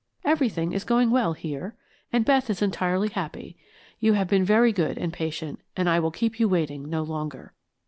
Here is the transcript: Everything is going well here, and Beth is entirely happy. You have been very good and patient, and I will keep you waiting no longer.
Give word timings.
Everything 0.25 0.73
is 0.73 0.83
going 0.83 1.11
well 1.11 1.33
here, 1.33 1.75
and 2.11 2.25
Beth 2.25 2.49
is 2.49 2.63
entirely 2.63 3.07
happy. 3.09 3.55
You 3.99 4.13
have 4.13 4.27
been 4.27 4.43
very 4.43 4.73
good 4.73 4.97
and 4.97 5.13
patient, 5.13 5.61
and 5.77 5.87
I 5.87 5.99
will 5.99 6.09
keep 6.09 6.39
you 6.39 6.49
waiting 6.49 6.89
no 6.89 7.03
longer. 7.03 7.53